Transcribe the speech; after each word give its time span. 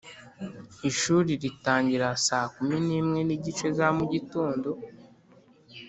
ishuri 0.89 1.31
ritangira 1.43 2.07
saa 2.27 2.47
kumi 2.55 2.77
nimwe 2.87 3.19
nigice 3.27 3.67
za 3.77 3.87
mugitondo. 3.97 4.69